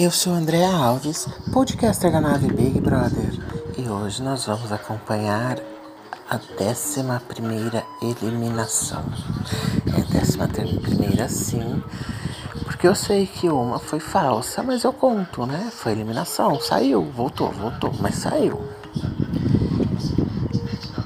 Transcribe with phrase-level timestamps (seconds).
[0.00, 3.34] Eu sou Andréa Alves, podcaster da nave Big Brother,
[3.76, 5.58] e hoje nós vamos acompanhar
[6.26, 7.04] a 11
[8.00, 9.04] eliminação.
[9.88, 11.82] É a 11 sim,
[12.64, 15.70] porque eu sei que uma foi falsa, mas eu conto, né?
[15.70, 18.58] Foi eliminação, saiu, voltou, voltou, mas saiu.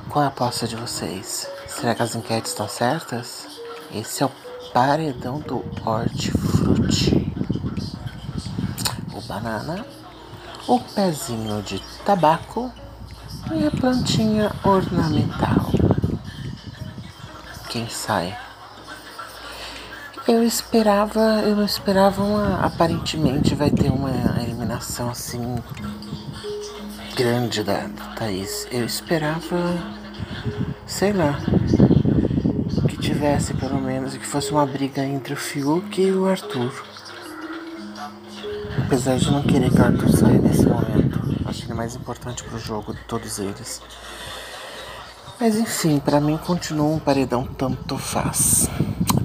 [0.08, 1.48] Qual é a aposta de vocês?
[1.66, 3.45] Será que as enquetes estão certas?
[3.92, 4.30] Esse é o
[4.72, 7.23] paredão do hortifruti
[9.41, 9.84] banana,
[10.66, 12.70] o pezinho de tabaco
[13.52, 15.70] e a plantinha ornamental.
[17.69, 18.37] Quem sai?
[20.27, 25.56] Eu esperava, eu esperava uma, aparentemente vai ter uma eliminação assim
[27.14, 28.66] grande da, da Thaís.
[28.70, 29.59] Eu esperava,
[30.87, 31.39] sei lá,
[32.89, 36.94] que tivesse pelo menos, que fosse uma briga entre o Fiuk e o Arthur.
[38.95, 41.20] Apesar de não querer que o Arthur saia nesse momento.
[41.47, 43.83] Acho ele mais importante pro jogo de todos eles.
[45.41, 48.70] Mas enfim, para mim continua um paredão tanto faz.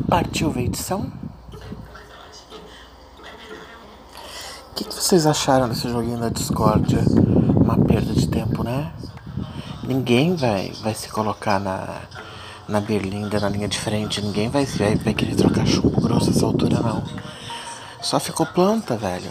[0.07, 1.11] Partiu a edição?
[4.71, 7.03] O que, que vocês acharam desse joguinho da discórdia?
[7.55, 8.91] Uma perda de tempo, né?
[9.83, 12.01] Ninguém vai, vai se colocar na,
[12.67, 14.19] na berlinda, na linha de frente.
[14.19, 17.03] Ninguém vai, vai, vai querer trocar chumbo grosso essa altura, não.
[18.01, 19.29] Só ficou planta, velho.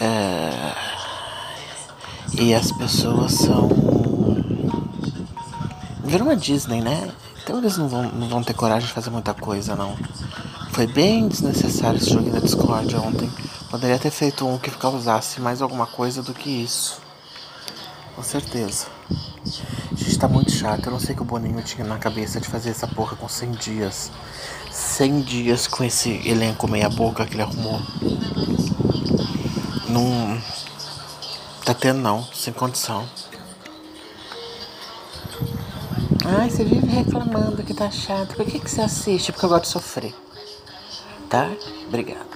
[0.00, 0.74] É...
[2.38, 3.68] E as pessoas são.
[6.04, 7.10] Viram uma Disney, né?
[7.42, 9.96] Então eles não vão, não vão ter coragem de fazer muita coisa, não.
[10.72, 13.30] Foi bem desnecessário esse jogo da Discord ontem.
[13.70, 17.00] Poderia ter feito um que causasse mais alguma coisa do que isso.
[18.14, 18.86] Com certeza.
[19.92, 20.86] A gente tá muito chato.
[20.86, 23.52] Eu não sei que o Boninho tinha na cabeça de fazer essa porra com 100
[23.52, 24.10] dias.
[24.70, 27.80] 100 dias com esse elenco meia boca que ele arrumou.
[29.96, 30.38] Não.
[31.64, 33.08] Tá tendo não, sem condição.
[36.22, 38.36] Ai, você vive reclamando que tá chato.
[38.36, 39.32] Por que, que você assiste?
[39.32, 40.14] Porque eu gosto de sofrer.
[41.30, 41.50] Tá?
[41.88, 42.26] Obrigada.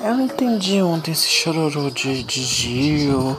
[0.00, 3.36] Eu não entendi ontem esse chororô de, de Gil,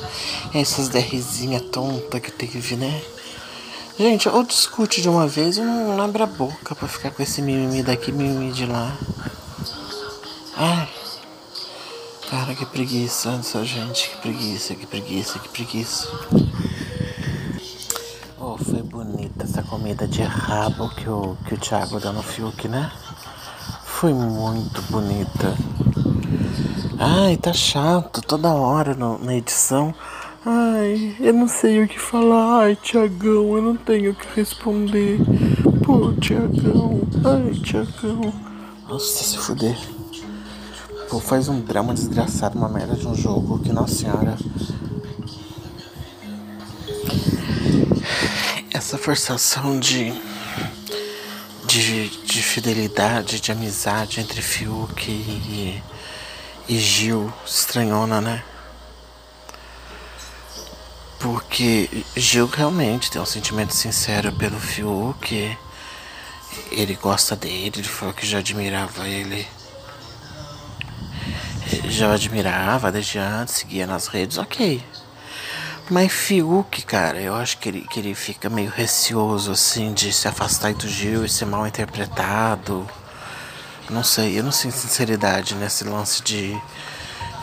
[0.53, 3.02] essas DRzinha tonta que teve, né?
[3.97, 7.42] Gente, ou discute de uma vez ou não abre a boca pra ficar com esse
[7.42, 8.96] mimimi daqui, mimimi de lá.
[12.53, 16.08] Cara, que preguiça dessa gente, que preguiça, que preguiça, que preguiça.
[18.40, 22.68] Oh, foi bonita essa comida de rabo que o, que o Thiago deu no Fiuk,
[22.68, 22.92] né?
[23.86, 25.58] Foi muito bonita.
[27.00, 29.94] Ai, tá chato toda hora no, na edição.
[30.46, 32.66] Ai, eu não sei o que falar.
[32.66, 35.19] Ai, Tiagão, eu não tenho o que responder.
[35.84, 37.02] Pô, Tiagão.
[37.25, 38.31] Ai, Tiagão.
[38.88, 40.03] Nossa, se fuder.
[41.13, 44.35] Pô, faz um drama desgraçado, uma merda de um jogo que, nossa senhora.
[48.74, 50.12] Essa forçação de,
[51.68, 55.84] de, de fidelidade, de amizade entre Fiuk e,
[56.68, 58.44] e Gil, estranhona, né?
[61.19, 65.56] Porque Gil realmente tem um sentimento sincero pelo Fiuk.
[66.72, 69.45] Ele gosta dele, ele falou que já admirava ele
[71.90, 74.84] já admirava desde antes, seguia nas redes, ok.
[75.90, 80.28] Mas Fiuk, cara, eu acho que ele, que ele fica meio receoso, assim, de se
[80.28, 82.88] afastar do Gil e ser mal interpretado.
[83.90, 86.58] Não sei, eu não sinto sinceridade nesse lance de,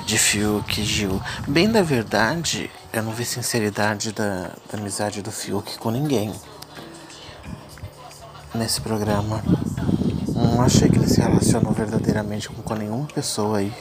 [0.06, 1.20] de Fiuk e Gil.
[1.46, 6.32] Bem da verdade, eu não vi sinceridade da, da amizade do Fiuk com ninguém
[8.54, 9.42] nesse programa.
[10.34, 13.72] Não achei que ele se relacionou verdadeiramente com nenhuma pessoa aí.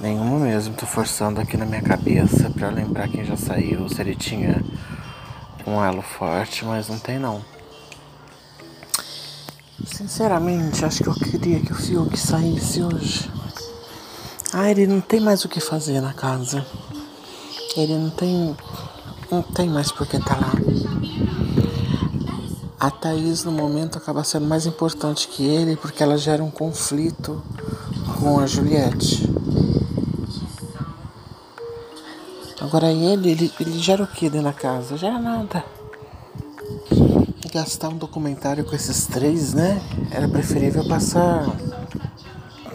[0.00, 4.14] Nenhuma mesmo, tô forçando aqui na minha cabeça para lembrar quem já saiu, se ele
[4.14, 4.62] tinha
[5.66, 7.42] um elo forte, mas não tem não.
[9.86, 13.30] Sinceramente, acho que eu queria que o Fiuk saísse hoje.
[14.52, 16.64] Ah, ele não tem mais o que fazer na casa.
[17.76, 18.56] Ele não tem.
[19.30, 20.52] Não tem mais por que tá lá.
[22.78, 27.42] A Thaís no momento acaba sendo mais importante que ele porque ela gera um conflito
[28.20, 29.33] com a Juliette.
[32.74, 34.96] Agora ele, ele, ele gera o que dentro da casa?
[34.96, 35.64] Gera nada.
[37.52, 39.80] Gastar um documentário com esses três, né?
[40.10, 41.46] Era preferível passar.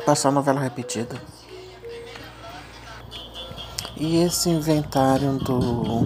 [0.05, 1.21] Passar novela repetida.
[3.97, 6.05] E esse inventário do.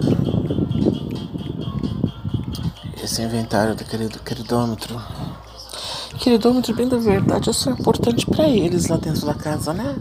[3.00, 5.00] Esse inventário do querido queridômetro.
[6.18, 9.96] Queridômetro, bem da verdade, é só importante para eles lá dentro da casa, né?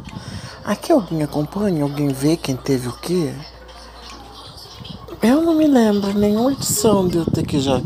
[0.65, 1.83] Aqui alguém acompanha?
[1.83, 3.31] Alguém vê quem teve o quê?
[5.63, 7.81] Me lembro nenhuma edição de eu ter que já.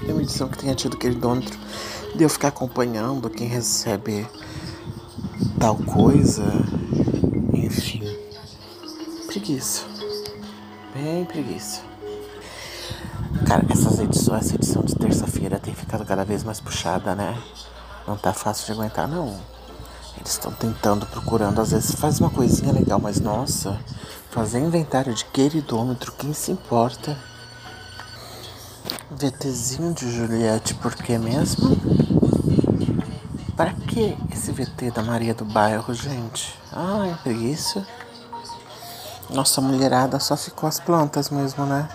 [0.00, 1.54] Nenhuma edição que tenha tido aquele dômetro
[2.14, 4.26] de eu ficar acompanhando quem recebe
[5.60, 6.44] tal coisa.
[7.52, 8.00] Enfim.
[9.26, 9.82] Preguiça.
[10.94, 11.82] Bem preguiça.
[13.46, 17.36] Cara, essas edições, essa edição de terça-feira tem ficado cada vez mais puxada, né?
[18.06, 19.38] Não tá fácil de aguentar, não.
[20.18, 23.78] Eles estão tentando, procurando, às vezes faz uma coisinha legal, mas nossa,
[24.30, 27.16] fazer inventário de queridômetro, quem se importa?
[29.10, 31.76] VTzinho de Juliette, por que mesmo?
[33.56, 36.52] Para que esse VT da Maria do Bairro, gente?
[36.72, 37.86] Ai, preguiça.
[39.30, 41.88] Nossa mulherada só ficou as plantas mesmo, né?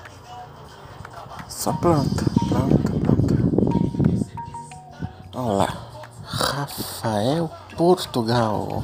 [1.50, 3.36] Só planta, planta, planta.
[5.34, 5.78] Olha lá.
[6.24, 8.84] Rafael Portugal.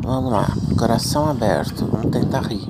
[0.00, 0.48] Vamos lá.
[0.78, 1.86] Coração aberto.
[1.86, 2.66] Vamos tentar rir.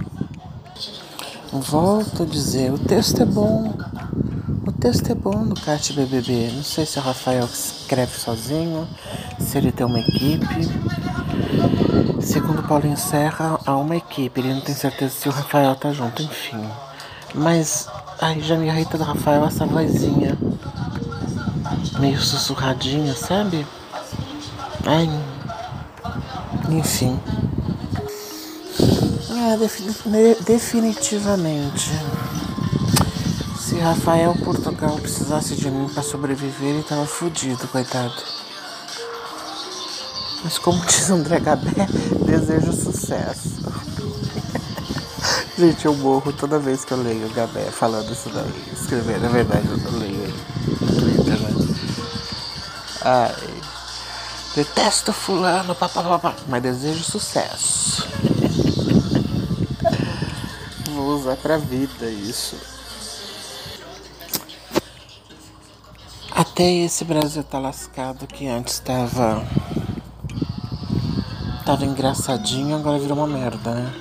[1.53, 3.73] Volto a dizer, o texto é bom.
[4.67, 6.51] O texto é bom do Cat BBB.
[6.55, 8.87] Não sei se é o Rafael escreve sozinho,
[9.39, 10.47] se ele tem uma equipe.
[12.21, 14.41] Segundo Paulinho Serra, há uma equipe.
[14.41, 16.63] Ele não tem certeza se o Rafael tá junto, enfim.
[17.35, 17.89] Mas
[18.19, 20.39] Ai, já me irrita do Rafael essa vozinha.
[22.01, 23.67] Meio sussurradinha, sabe?
[24.87, 25.11] Ai.
[26.71, 27.19] Enfim.
[29.31, 29.57] É,
[30.45, 31.91] definitivamente.
[33.59, 38.15] Se Rafael Portugal precisasse de mim para sobreviver, ele tava fudido, coitado.
[40.45, 41.89] Mas como diz André Gabé,
[42.25, 43.57] desejo sucesso.
[45.59, 48.73] Gente, eu morro toda vez que eu leio o Gabé falando isso daí.
[48.73, 51.39] Escrever, na verdade, eu leio ele né?
[53.03, 53.56] Ai.
[54.57, 58.09] Detesto fulano, papapá, mas desejo sucesso.
[60.95, 62.57] Vou usar pra vida isso.
[66.31, 69.47] Até esse Brasil tá lascado que antes tava.
[71.67, 73.93] Tava engraçadinho, agora virou uma merda, né?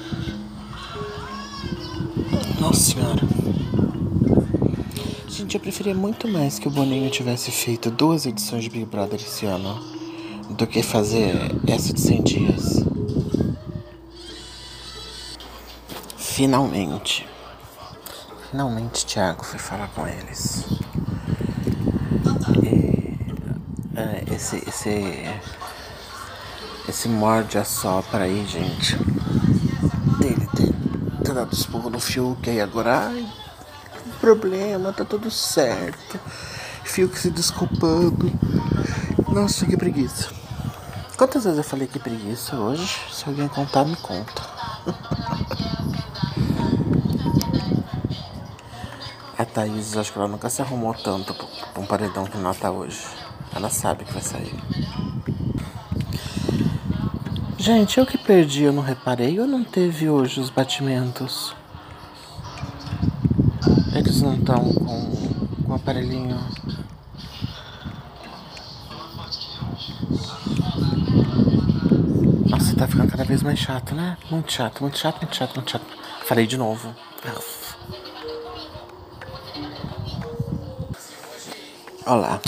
[2.62, 3.22] Nossa senhora.
[5.28, 9.20] Gente, eu preferia muito mais que o Boninho tivesse feito duas edições de Big Brother
[9.20, 9.95] esse ano
[10.56, 11.34] do que fazer
[11.68, 12.86] essa de 100 dias.
[16.18, 17.28] Finalmente.
[18.50, 20.66] Finalmente Thiago foi falar com eles.
[22.64, 23.18] E,
[23.98, 25.26] é, esse, esse,
[26.88, 28.98] esse morde a sopra aí, gente.
[30.20, 30.48] Dele
[31.24, 33.08] ter dado esporro no Fiuk aí agora.
[33.08, 33.28] Ai,
[34.22, 36.20] problema, tá tudo certo.
[36.86, 38.32] Fiuk se desculpando.
[39.28, 40.35] Nossa, que preguiça.
[41.18, 43.00] Quantas vezes eu falei que preguiça hoje?
[43.10, 44.42] Se alguém contar, me conta.
[49.38, 52.70] A Thaís, acho que ela nunca se arrumou tanto pra um paredão que não tá
[52.70, 53.02] hoje.
[53.56, 54.54] Ela sabe que vai sair.
[57.58, 61.56] Gente, eu que perdi, eu não reparei ou não teve hoje os batimentos?
[63.94, 66.38] Eles não estão com o aparelhinho.
[72.96, 74.18] Ficando cada vez mais chato, né?
[74.32, 75.86] Muito chato, muito chato, muito chato, muito chato.
[76.26, 76.96] Falei de novo.
[82.06, 82.42] Olha lá.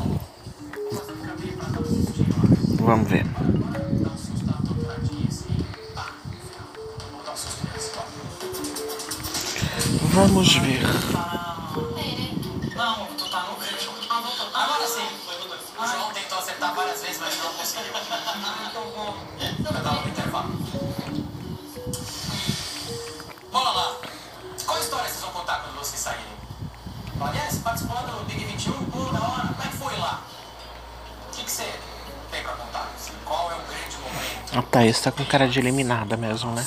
[2.79, 3.25] Vamos ver.
[10.13, 11.16] Vamos ver.
[25.97, 26.25] Vocês saírem?
[27.19, 29.47] Aliás, participou do Big 21, pô, da hora.
[29.47, 30.21] Como é que foi lá?
[31.27, 31.73] O que, que você
[32.31, 32.91] tem pra contar?
[33.25, 34.59] Qual é o grande momento?
[34.59, 36.65] A Thaís tá com cara de eliminada mesmo, né?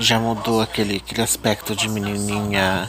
[0.00, 2.88] já mudou aquele, aquele aspecto de menininha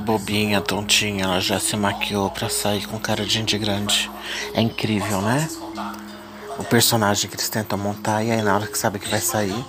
[0.00, 1.24] bobinha, tontinha.
[1.24, 4.10] Ela já se maquiou pra sair com cara de gente grande.
[4.52, 5.48] É incrível, né?
[6.58, 9.64] O personagem que eles tentam montar e aí na hora que sabe que vai sair.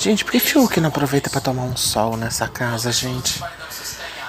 [0.00, 3.38] Gente, por que Fiuk não aproveita para tomar um sol nessa casa, gente?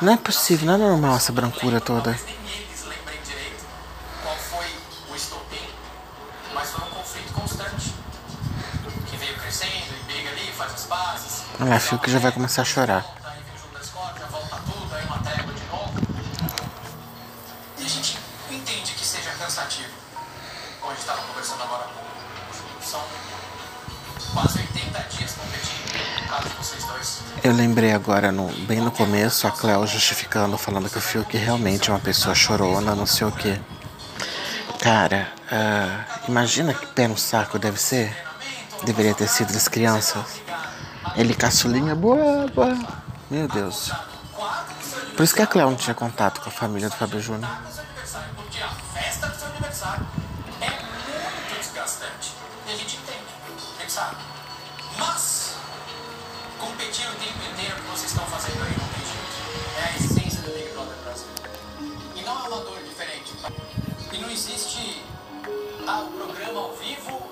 [0.01, 2.19] Não é possível, não é normal essa brancura toda.
[11.61, 13.05] Olha lá, Fiuk já vai começar a chorar.
[17.77, 18.17] E a gente
[18.49, 19.93] entende que seja cansativo,
[20.81, 23.01] como a gente conversando agora com o São
[24.33, 24.61] quase
[27.43, 31.89] eu lembrei agora, no, bem no começo, a Cleo justificando, falando que o Fiuk realmente
[31.89, 33.60] é uma pessoa chorona, não sei o que.
[34.79, 38.15] Cara, uh, imagina que pé no saco deve ser.
[38.83, 40.41] Deveria ter sido das crianças.
[41.15, 42.77] Ele caçulinha, boa, boa.
[43.29, 43.91] Meu Deus.
[45.15, 47.50] Por isso que a Cleo não tinha contato com a família do Fábio Júnior.
[57.01, 59.36] Competir o tempo inteiro que vocês estão fazendo aí não tem jeito.
[59.77, 61.27] É a essência do Big Brother Brasil.
[62.15, 63.34] E não é uma dor diferente.
[64.12, 65.03] E não existe
[65.81, 67.29] o programa ao vivo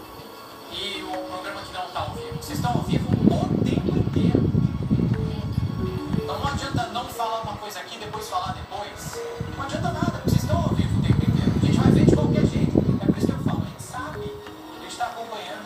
[0.71, 2.37] e o programa que não está ao vivo.
[2.41, 4.51] Vocês estão ao vivo o tempo inteiro.
[6.17, 9.19] Então não adianta não falar uma coisa aqui e depois falar depois.
[9.55, 11.51] Não adianta nada, vocês estão ao vivo o tempo inteiro.
[11.61, 12.79] A gente vai ver de qualquer jeito.
[13.01, 14.33] É por isso que eu falo, a gente sabe,
[14.77, 15.65] a gente está acompanhando.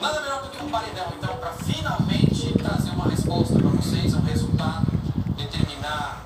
[0.00, 1.31] Nada melhor do que um paredão, então,
[1.72, 4.86] finalmente trazer uma resposta para vocês, um resultado,
[5.36, 6.24] determinar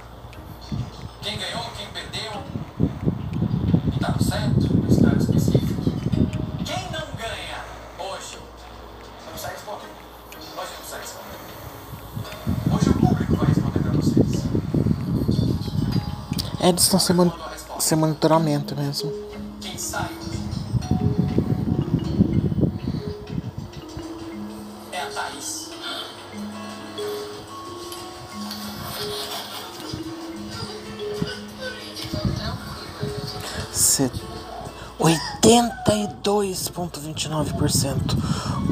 [1.23, 2.43] quem ganhou, quem perdeu,
[3.95, 5.83] e tá no certo, nesse caso específico.
[6.65, 7.65] Quem não ganha
[7.99, 8.39] hoje?
[9.19, 9.97] Você não sai respondendo.
[10.57, 11.37] Hoje não sai respondendo.
[12.75, 14.45] Hoje o público vai responder para vocês.
[16.61, 17.31] É, eles estão sem, mon
[17.79, 19.13] sem monitoramento mesmo.
[35.47, 38.17] 82,29%.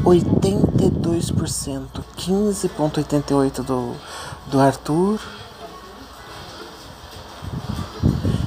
[0.05, 2.05] 82%.
[2.17, 3.95] 15,88% do,
[4.49, 5.21] do Arthur.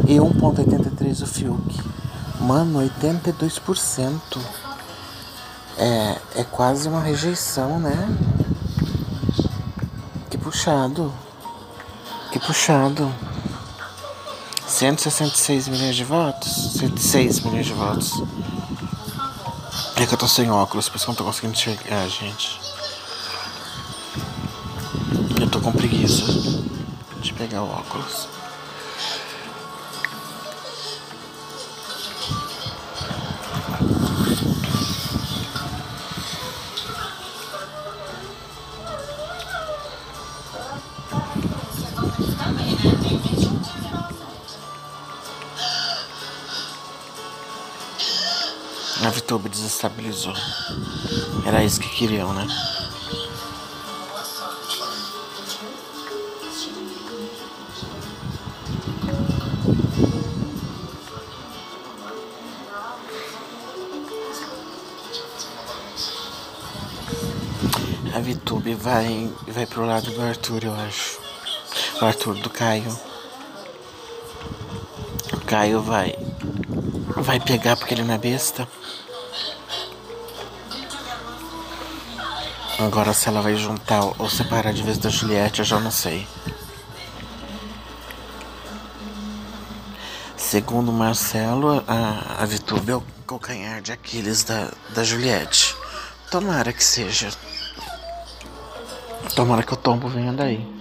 [0.06, 1.82] E 1,83% do Fiuk.
[2.42, 4.42] Mano, 82%.
[5.78, 8.10] É, é quase uma rejeição, né?
[10.30, 11.14] Que puxado.
[12.32, 13.10] Que puxado.
[14.78, 16.74] 166 milhões de votos?
[16.78, 18.12] 106 milhões de votos.
[19.96, 22.62] É que eu tô sem óculos, por isso que eu não tô conseguindo enxergar, gente.
[25.42, 26.26] Eu tô com preguiça
[27.22, 28.28] de pegar o óculos.
[49.08, 50.34] A VTube desestabilizou.
[51.46, 52.46] Era isso que queriam, né?
[68.14, 71.18] A VTube vai, vai pro lado do Arthur, eu acho.
[72.02, 73.00] O Arthur do Caio.
[75.32, 76.27] O Caio vai.
[77.28, 78.66] Vai pegar porque ele não é besta.
[82.80, 86.26] Agora se ela vai juntar ou separar de vez da Juliette, eu já não sei.
[90.38, 95.76] Segundo Marcelo, a, a Vitube é o calcanhar de Aquiles da, da Juliette.
[96.32, 97.30] Tomara que seja.
[99.36, 100.77] Tomara que o tombo venha daí.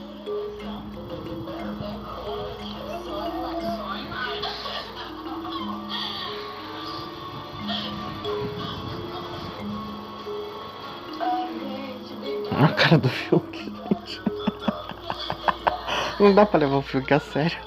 [12.86, 14.20] Cara do Fiuk, gente.
[16.20, 17.58] Não dá pra levar o Fiuk a sério.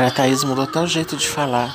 [0.00, 1.70] Cara, a Thaís mudou até o jeito de falar.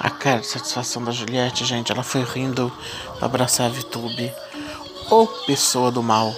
[0.00, 2.72] A cara de satisfação da Juliette, gente, ela foi rindo
[3.18, 4.32] pra abraçar a Vitube.
[5.12, 6.34] Ô pessoa do mal.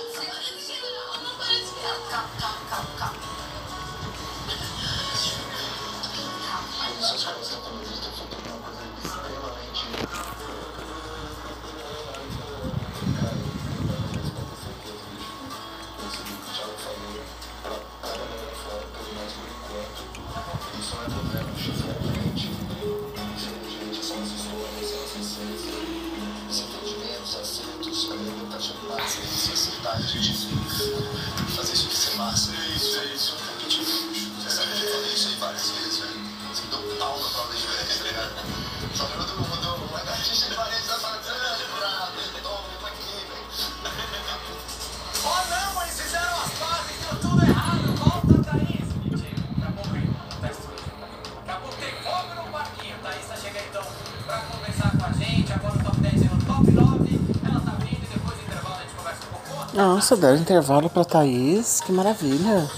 [59.75, 61.81] Nossa, deram intervalo pra Thaís.
[61.81, 62.71] Que maravilha.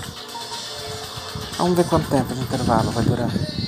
[1.59, 3.29] Vamos ver quanto tempo de intervalo vai durar.
[3.29, 3.67] É.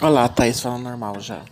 [0.00, 1.42] Olha lá, a Thaís falando normal já.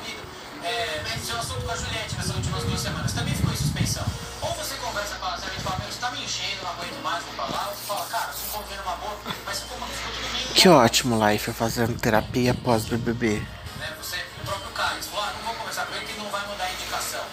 [0.00, 0.20] Vai cuidar da sua vida.
[0.62, 1.00] É,
[1.38, 4.04] assunto com a Juliette nessas últimas duas semanas também ficou em suspensão.
[4.42, 5.38] Ou você conversa com ela,
[5.78, 7.68] meu, você tá me enchendo, não aguento mais, vou pra lá.
[7.68, 10.54] Ou você fala, cara, se numa boa, mas ficou tudo bem.
[10.54, 13.42] Que ótimo, Life, fazendo terapia pós-BBB.
[13.78, 13.92] Né?
[14.02, 16.40] Você, o próprio Carlos, falou, ah, não vou conversar com ele que ele não vai
[16.72, 17.24] indicação.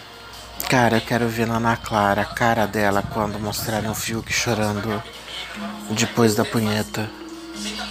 [0.69, 5.01] Cara, eu quero ver na Ana Clara a cara dela quando mostrarem o Fiuk chorando
[5.91, 7.09] depois da punheta.
[7.53, 7.87] Dúvida.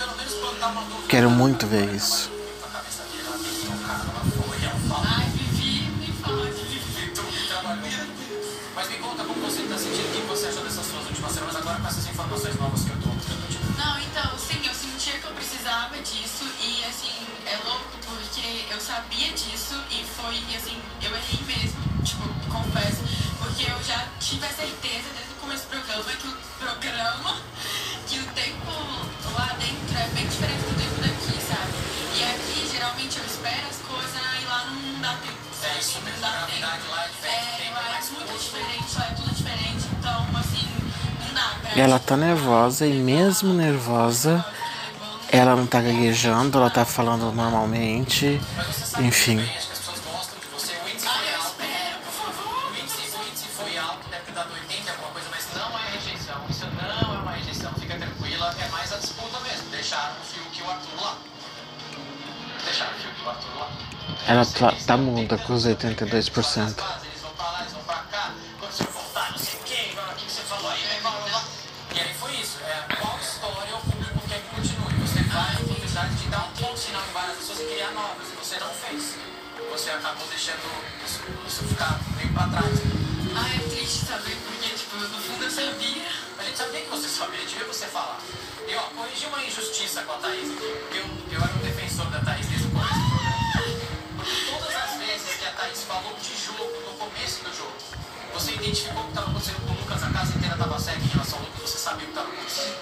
[1.08, 2.35] Quero muito ver isso.
[18.76, 23.00] Eu sabia disso e foi, e, assim, eu errei mesmo, tipo, confesso,
[23.38, 27.36] porque eu já tive a certeza desde o começo do programa que o programa,
[28.06, 28.72] que o tempo
[29.34, 31.72] lá dentro é bem diferente do tempo daqui, sabe?
[32.16, 36.20] E aqui, geralmente, eu espero as coisas e lá não dá tempo, É isso Não
[36.20, 36.60] dá tempo.
[36.90, 40.68] lá é É, lá é mais muito diferente, lá é tudo diferente, então, assim,
[41.24, 41.80] não dá pra...
[41.80, 44.44] Ela tá nervosa e mesmo nervosa,
[45.36, 48.40] ela não tá gaguejando, ela tá falando normalmente.
[49.00, 49.38] Enfim.
[64.26, 66.95] Ela tá, tá muda com os 82%.
[89.46, 92.66] Uma injustiça com a Thaís aqui, porque eu, eu era um defensor da Thaís desde
[92.66, 93.36] o começo do programa.
[94.16, 97.76] Porque todas as vezes que a Thaís falou de jogo, no começo do jogo,
[98.34, 101.06] você identificou o que estava acontecendo com o Lucas, a casa inteira estava cega em
[101.06, 102.76] relação ao Lucas, você sabia o que estava acontecendo.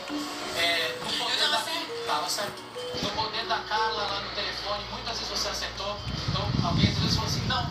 [0.57, 1.65] É, no poder da...
[2.07, 2.63] Tava certo.
[3.03, 5.99] No poder da Carla lá no telefone, muitas vezes você acertou,
[6.29, 7.63] então alguém às vezes falou assim, não,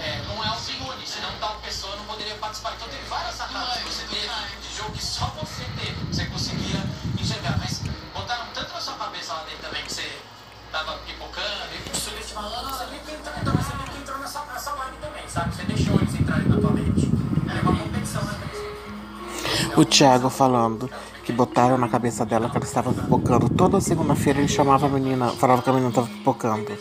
[0.00, 2.74] é, não é o Signe, senão tal pessoa não poderia participar.
[2.74, 4.28] Então teve várias sacadas que você teve
[4.62, 6.81] de jogo que só você teve, você conseguia
[12.32, 12.70] subestimaram falando.
[12.70, 15.54] Você meio que entrou, então, você meio que entrou nessa, nessa vibe também, sabe?
[15.54, 17.10] Você deixou eles entrarem na tua mente.
[17.48, 18.32] É uma competição, né?
[19.76, 20.90] O Thiago falando
[21.24, 23.48] que botaram na cabeça dela que ela estava pipocando.
[23.48, 26.76] Toda segunda-feira ele chamava a menina, falava que a menina estava pipocando.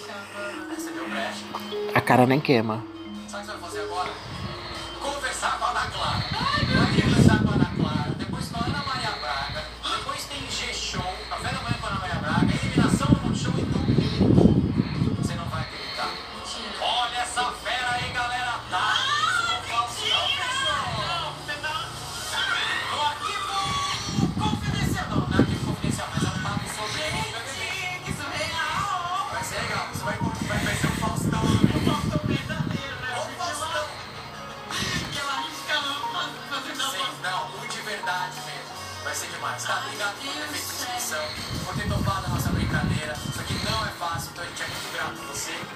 [1.94, 2.84] A cara nem queima.
[3.28, 4.10] Sabe o que você vai fazer agora?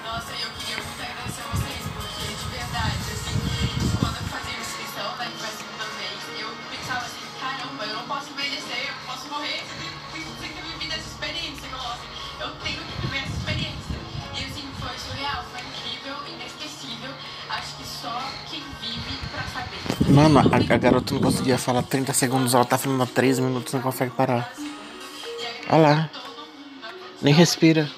[0.04, 3.36] Nossa, eu queria muito agradecer a vocês, porque de verdade, assim,
[4.00, 7.94] quando eu fazia inscrição, né, que foi a segunda vez, eu pensava assim, caramba, eu
[7.96, 9.60] não posso envelhecer, eu posso morrer,
[10.12, 12.08] tem, tem que viver essa experiência, eu assim,
[12.40, 13.96] eu tenho que viver essa experiência.
[14.32, 17.12] E assim, foi surreal, foi incrível, inesquecível,
[17.50, 20.12] acho que só quem vive pra saber.
[20.12, 23.72] Mano, a, a garota não conseguia falar 30 segundos, ela tá falando há 3 minutos,
[23.74, 24.52] não consegue parar.
[25.68, 26.10] Olha lá,
[27.20, 27.90] nem respira.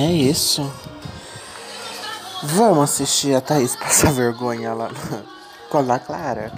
[0.00, 0.72] É isso.
[2.40, 4.90] Vamos assistir a Thaís passar vergonha lá
[5.68, 6.52] com a Ana Clara.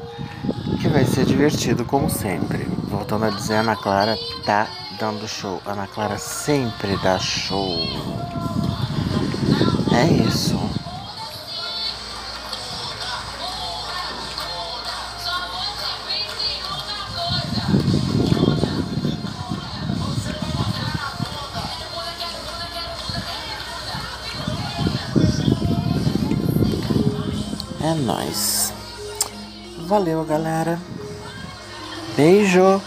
[0.78, 2.64] Que vai ser divertido, como sempre.
[2.84, 5.58] Voltando a dizer, a Ana Clara tá dando show.
[5.64, 7.66] A Ana Clara sempre dá show.
[9.90, 10.60] É isso.
[28.10, 28.72] Nóis.
[29.86, 30.80] Valeu, galera.
[32.16, 32.82] Beijo.